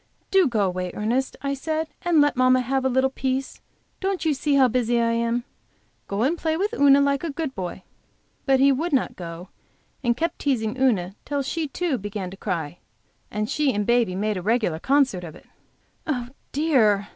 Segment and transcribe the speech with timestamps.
[0.31, 3.61] "Do go away, Ernest," I said, "and let mamma have a little peace.
[3.99, 5.43] Don't you see how busy I am?
[6.07, 7.83] Go and play with Una like a good boy."
[8.47, 9.49] But he would not go,
[10.03, 12.79] and kept teasing Una till she too, began to cry,
[13.29, 15.45] and she and baby made a regular concert of it.
[16.07, 17.09] "Oh, dear!"